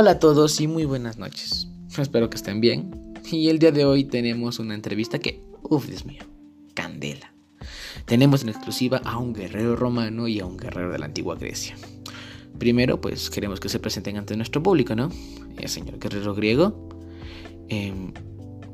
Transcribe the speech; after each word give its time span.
Hola 0.00 0.12
a 0.12 0.18
todos 0.20 0.60
y 0.60 0.68
muy 0.68 0.84
buenas 0.84 1.18
noches. 1.18 1.66
Espero 1.98 2.30
que 2.30 2.36
estén 2.36 2.60
bien. 2.60 3.14
Y 3.32 3.48
el 3.48 3.58
día 3.58 3.72
de 3.72 3.84
hoy 3.84 4.04
tenemos 4.04 4.60
una 4.60 4.76
entrevista 4.76 5.18
que, 5.18 5.42
uff, 5.64 5.88
Dios 5.88 6.04
mío, 6.04 6.22
candela. 6.72 7.34
Tenemos 8.04 8.42
en 8.42 8.50
exclusiva 8.50 8.98
a 9.04 9.18
un 9.18 9.32
guerrero 9.32 9.74
romano 9.74 10.28
y 10.28 10.38
a 10.38 10.46
un 10.46 10.56
guerrero 10.56 10.92
de 10.92 11.00
la 11.00 11.06
antigua 11.06 11.34
Grecia. 11.34 11.74
Primero, 12.60 13.00
pues 13.00 13.28
queremos 13.28 13.58
que 13.58 13.68
se 13.68 13.80
presenten 13.80 14.18
ante 14.18 14.36
nuestro 14.36 14.62
público, 14.62 14.94
¿no? 14.94 15.10
El 15.56 15.68
señor 15.68 15.98
guerrero 15.98 16.32
griego. 16.32 16.88
Eh, 17.68 17.92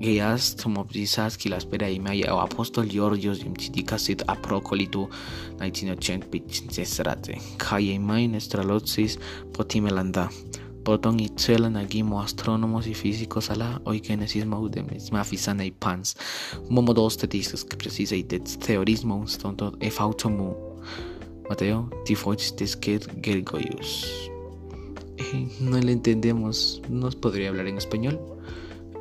Geas 0.00 0.56
tomoprisas 0.56 1.38
que 1.38 1.48
la 1.48 1.56
espera 1.56 1.88
y 1.88 2.00
maya 2.00 2.34
o 2.34 2.40
apóstol 2.40 2.90
Georgios 2.90 3.40
imtidikasit 3.40 4.24
a 4.26 4.34
procolitu 4.34 5.08
naitinocent 5.58 6.26
pichincesrate. 6.26 7.40
Kaya 7.56 7.98
main 7.98 8.34
estralotsis 8.34 9.18
potimelanda. 9.54 10.28
Proton 10.84 11.18
y 11.18 11.30
tselan 11.30 11.76
agimo 11.76 12.20
astrónomos 12.20 12.86
y 12.86 12.94
físicos 12.94 13.50
a 13.50 13.56
la 13.56 13.80
oikenesis 13.84 14.44
maudemis 14.44 15.10
mafisana 15.12 15.64
y 15.64 15.70
pans. 15.70 16.16
Momodos 16.68 17.16
tetiscos 17.16 17.64
que 17.64 17.76
precisa 17.76 18.14
y 18.14 18.24
teorismo 18.24 19.16
un 19.16 19.26
stonto 19.26 19.72
e 19.80 19.90
fautomu. 19.90 20.54
Mateo, 21.48 21.90
tifoch 22.04 22.52
tesket 22.56 23.08
gergoius. 23.22 24.30
Eh, 25.16 25.48
no 25.60 25.78
le 25.78 25.92
entendemos. 25.92 26.82
¿Nos 26.88 27.16
podría 27.16 27.48
hablar 27.48 27.66
en 27.66 27.78
español? 27.78 28.20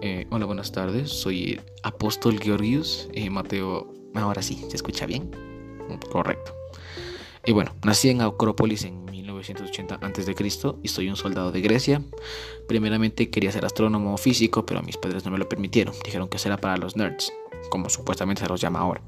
Eh, 0.01 0.25
hola, 0.31 0.45
buenas 0.45 0.71
tardes. 0.71 1.09
Soy 1.09 1.59
Apóstol 1.83 2.39
Georgius. 2.39 3.09
Eh, 3.13 3.29
Mateo, 3.29 3.93
ahora 4.15 4.41
sí, 4.41 4.63
¿se 4.69 4.75
escucha 4.75 5.05
bien? 5.05 5.29
Correcto. 6.11 6.62
Y 7.45 7.51
bueno, 7.51 7.73
nací 7.83 8.09
en 8.09 8.21
Acrópolis 8.21 8.85
en 8.85 9.03
1980 9.05 9.95
a.C. 9.95 10.35
y 10.81 10.87
soy 10.87 11.09
un 11.09 11.17
soldado 11.17 11.51
de 11.51 11.61
Grecia. 11.61 12.01
Primeramente 12.67 13.29
quería 13.29 13.51
ser 13.51 13.65
astrónomo 13.65 14.13
o 14.13 14.17
físico, 14.17 14.65
pero 14.65 14.81
mis 14.81 14.97
padres 14.97 15.25
no 15.25 15.31
me 15.31 15.37
lo 15.37 15.49
permitieron. 15.49 15.93
Dijeron 16.05 16.29
que 16.29 16.37
será 16.37 16.57
para 16.57 16.77
los 16.77 16.95
nerds, 16.95 17.33
como 17.69 17.89
supuestamente 17.89 18.41
se 18.41 18.47
los 18.47 18.61
llama 18.61 18.79
ahora. 18.79 19.01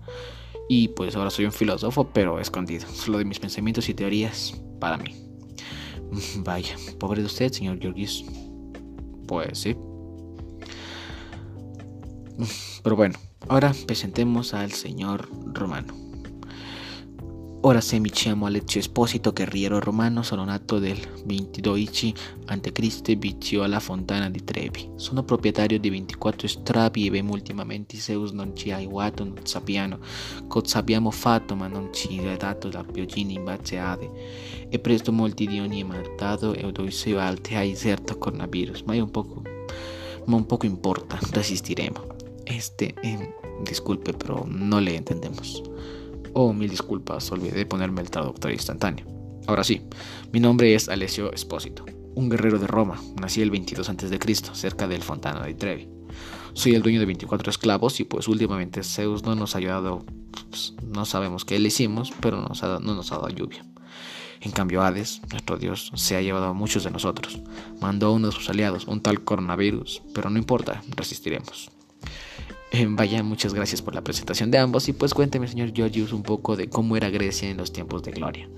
Y 0.68 0.90
pues 0.90 1.16
ahora 1.16 1.30
soy 1.30 1.46
un 1.46 1.54
filósofo, 1.54 2.10
pero 2.12 2.40
escondido. 2.40 2.88
Solo 2.88 3.20
de 3.20 3.26
mis 3.26 3.40
pensamientos 3.40 3.88
y 3.88 3.94
teorías 3.94 4.62
para 4.82 4.98
mí. 4.98 5.16
Vaya, 6.38 6.76
pobre 7.00 7.22
de 7.22 7.28
usted, 7.28 7.54
señor 7.54 7.80
Georgius. 7.80 8.26
Pues 9.28 9.60
sí. 9.60 9.78
Pero 12.84 12.96
bueno, 12.98 13.18
ahora 13.48 13.74
presentemos 13.88 14.54
al 14.54 14.74
señor 14.74 15.30
romano. 15.54 16.05
Ora 17.68 17.82
se 17.82 17.98
mi 17.98 18.12
chiamo 18.12 18.46
Alessio 18.46 18.80
Esposito, 18.80 19.34
guerriero 19.34 19.80
romano, 19.80 20.22
sono 20.22 20.44
nato 20.44 20.78
del 20.78 21.00
22 21.26 21.82
a.C. 22.46 23.18
vicino 23.18 23.64
alla 23.64 23.80
fontana 23.80 24.30
di 24.30 24.44
Trevi. 24.44 24.92
Sono 24.98 25.24
proprietario 25.24 25.80
di 25.80 25.90
24 25.90 26.48
strapi 26.48 27.08
e 27.08 27.10
bem 27.10 27.28
ultimamente 27.28 27.98
Zeus 27.98 28.30
non 28.34 28.56
ci 28.56 28.70
ha 28.70 28.76
aiutato, 28.76 29.24
non 29.24 29.44
sappiamo 29.48 29.98
cosa 30.48 30.78
abbiamo 30.78 31.10
fatto, 31.10 31.56
ma 31.56 31.66
non 31.66 31.92
ci 31.92 32.20
ha 32.28 32.38
dato 32.38 32.70
la 32.70 32.84
piogina 32.84 33.32
in 33.32 33.44
base 33.44 33.80
ade. 33.80 34.12
E 34.70 34.78
presto 34.78 35.12
molti 35.12 35.48
di 35.48 35.60
ogni 35.60 35.84
martato 35.84 36.54
e 36.54 36.64
Odisseo 36.64 37.18
alte 37.18 37.56
hai 37.56 37.76
certo 37.76 38.16
coronavirus, 38.20 38.82
ma 38.82 38.94
è 38.94 39.00
un 39.00 39.10
poco, 39.10 39.42
ma 40.26 40.36
un 40.36 40.46
poco 40.46 40.68
importa, 40.68 41.18
resistiremo. 41.32 42.14
Este, 42.44 42.94
eh, 43.02 43.34
disculpe, 43.64 44.14
pero 44.14 44.46
no 44.48 44.80
le 44.80 44.94
entendemos. 44.94 45.64
Oh, 46.38 46.52
mil 46.52 46.70
disculpas, 46.70 47.32
olvidé 47.32 47.56
de 47.56 47.66
ponerme 47.66 48.02
el 48.02 48.10
traductor 48.10 48.52
instantáneo. 48.52 49.06
Ahora 49.48 49.64
sí, 49.64 49.84
mi 50.34 50.42
nombre 50.42 50.76
es 50.76 50.90
Alessio 50.90 51.32
Espósito, 51.32 51.86
un 52.14 52.30
guerrero 52.30 52.60
de 52.60 52.68
Roma. 52.68 53.02
Nací 53.22 53.42
el 53.42 53.52
22 53.52 53.88
a.C., 53.88 54.20
cerca 54.52 54.86
del 54.86 55.02
Fontana 55.02 55.46
di 55.46 55.54
Trevi. 55.54 55.88
Soy 56.52 56.76
el 56.76 56.82
dueño 56.82 57.00
de 57.00 57.06
24 57.06 57.50
esclavos 57.50 58.02
y 58.02 58.04
pues 58.04 58.28
últimamente 58.28 58.84
Zeus 58.84 59.24
no 59.24 59.34
nos 59.36 59.56
ha 59.56 59.60
ayudado, 59.60 60.06
pues, 60.50 60.76
no 60.84 61.06
sabemos 61.06 61.46
qué 61.46 61.58
le 61.58 61.70
hicimos, 61.70 62.12
pero 62.20 62.42
no 62.42 62.50
nos 62.50 63.12
ha 63.14 63.16
dado 63.16 63.30
lluvia. 63.30 63.66
En 64.42 64.52
cambio, 64.52 64.84
Hades, 64.84 65.22
nuestro 65.32 65.58
dios, 65.58 65.94
se 65.96 66.18
ha 66.18 66.22
llevado 66.22 66.48
a 66.48 66.54
muchos 66.54 66.84
de 66.84 66.92
nosotros. 66.92 67.40
Mandó 67.80 68.08
a 68.08 68.12
uno 68.12 68.28
de 68.28 68.34
sus 68.34 68.50
aliados, 68.50 68.88
un 68.88 69.00
tal 69.00 69.24
coronavirus, 69.24 70.02
pero 70.14 70.30
no 70.30 70.38
importa, 70.38 70.84
resistiremos. 70.98 71.72
Eh, 72.72 72.86
vaya, 72.90 73.24
muchas 73.24 73.54
gracias 73.54 73.82
por 73.82 73.96
la 73.96 74.04
presentación 74.04 74.52
de 74.52 74.58
ambos 74.58 74.90
y 74.90 74.94
pues 74.94 75.14
cuénteme, 75.14 75.48
señor 75.48 75.72
Georgius, 75.74 76.12
un 76.12 76.24
poco 76.24 76.56
de 76.56 76.70
cómo 76.70 76.98
era 76.98 77.10
Grecia 77.10 77.50
en 77.50 77.58
los 77.58 77.72
tiempos 77.72 78.04
de 78.04 78.12
gloria. 78.12 78.50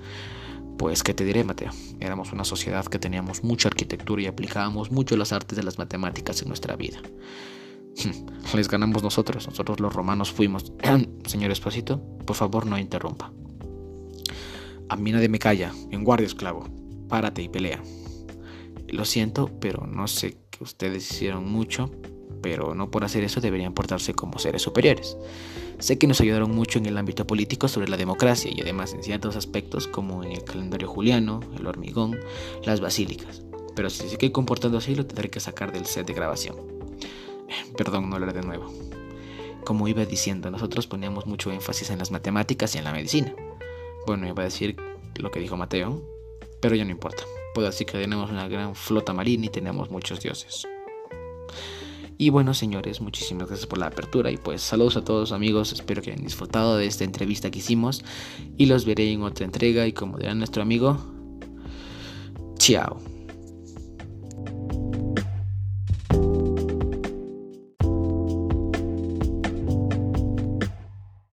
Pues, 0.78 1.01
¿qué 1.01 1.13
te 1.13 1.25
diré, 1.25 1.44
Mateo? 1.44 1.72
Éramos 2.00 2.31
una 2.31 2.44
sociedad 2.44 2.85
que 2.85 3.00
teníamos 3.00 3.44
mucha 3.44 3.68
arquitectura 3.68 4.22
y 4.22 4.28
aplicábamos 4.28 4.91
mucho 4.91 5.18
las 5.18 5.34
artes 5.34 5.56
de 5.57 5.63
las 5.63 5.79
matemáticas 5.79 6.41
en 6.41 6.50
nuestra 6.50 6.75
vida. 6.75 7.00
Les 8.53 8.68
ganamos 8.68 9.01
nosotros, 9.01 9.47
nosotros 9.47 9.79
los 9.79 9.94
romanos 9.94 10.31
fuimos. 10.31 10.72
señor 11.25 11.51
Esposito, 11.51 12.00
por 12.25 12.35
favor 12.35 12.68
no 12.68 12.78
interrumpa. 12.78 13.31
A 14.89 14.95
mí 14.95 15.12
nadie 15.12 15.29
me 15.29 15.39
calla, 15.39 15.74
en 15.89 16.03
guardia 16.03 16.28
esclavo. 16.28 16.66
Párate 17.09 17.41
y 17.41 17.50
pelea. 17.50 17.81
Lo 18.88 19.03
siento, 19.03 19.50
pero 19.59 19.85
no 19.85 20.07
sé 20.07 20.38
que 20.51 20.63
ustedes 20.63 21.12
hicieron 21.12 21.51
mucho, 21.51 21.91
pero 22.50 22.74
no 22.74 22.90
por 22.90 23.03
hacer 23.03 23.25
eso 23.25 23.41
deberían 23.41 23.74
portarse 23.74 24.13
como 24.13 24.40
seres 24.40 24.62
superiores. 24.62 25.18
Sé 25.80 25.97
que 25.97 26.08
nos 26.08 26.22
ayudaron 26.22 26.56
mucho 26.56 26.80
en 26.80 26.85
el 26.85 26.97
ámbito 26.97 27.28
político 27.28 27.68
sobre 27.68 27.90
la 27.90 27.97
democracia 27.97 28.50
y 28.56 28.62
además 28.62 28.94
en 28.94 29.03
ciertos 29.03 29.35
aspectos 29.35 29.85
como 29.85 30.24
en 30.24 30.31
el 30.31 30.46
calendario 30.46 30.88
juliano, 30.88 31.41
el 31.59 31.68
hormigón, 31.68 32.18
las 32.63 32.80
basílicas. 32.80 33.44
Pero 33.75 33.90
si 33.90 34.07
sigue 34.07 34.31
comportando 34.31 34.78
así 34.78 34.96
lo 34.96 35.06
tendré 35.06 35.30
que 35.30 35.41
sacar 35.41 35.74
del 35.74 35.88
set 35.88 36.07
de 36.07 36.13
grabación. 36.13 36.56
Perdón, 37.75 38.09
no 38.09 38.16
hablaré 38.16 38.31
de 38.31 38.47
nuevo. 38.47 38.72
Como 39.66 39.90
iba 39.90 40.06
diciendo, 40.06 40.50
nosotros 40.50 40.88
poníamos 40.88 41.25
mucho 41.25 41.52
énfasis 41.52 41.90
en 41.90 42.00
las 42.00 42.12
matemáticas 42.12 42.75
y 42.75 42.78
en 42.78 42.86
la 42.86 42.94
medicina. 42.94 43.36
Bueno, 44.06 44.25
iba 44.25 44.41
a 44.41 44.46
decir 44.46 44.78
lo 45.18 45.31
que 45.31 45.41
dijo 45.41 45.57
Mateo, 45.57 46.02
pero 46.62 46.75
ya 46.75 46.86
no 46.86 46.91
importa. 46.91 47.24
Puedo 47.53 47.68
decir 47.68 47.86
que 47.86 47.97
tenemos 47.97 48.31
una 48.31 48.47
gran 48.47 48.74
flota 48.74 49.12
marina 49.12 49.47
y 49.47 49.50
tenemos 49.50 49.91
muchos 49.91 50.22
dioses. 50.22 50.66
Y 52.17 52.31
bueno, 52.31 52.53
señores, 52.53 53.00
muchísimas 53.00 53.47
gracias 53.47 53.67
por 53.67 53.78
la 53.78 53.88
apertura 53.88 54.31
y 54.31 54.38
pues 54.38 54.61
saludos 54.61 54.97
a 54.97 55.03
todos 55.03 55.31
amigos, 55.31 55.72
espero 55.72 56.01
que 56.01 56.11
hayan 56.11 56.23
disfrutado 56.23 56.75
de 56.78 56.88
esta 56.88 57.03
entrevista 57.03 57.51
que 57.51 57.59
hicimos 57.59 58.03
y 58.57 58.66
los 58.66 58.85
veré 58.85 59.11
en 59.11 59.22
otra 59.22 59.45
entrega 59.45 59.85
y 59.85 59.94
como 59.94 60.17
dirá 60.17 60.33
nuestro 60.33 60.63
amigo, 60.63 60.97
chao. 62.57 63.16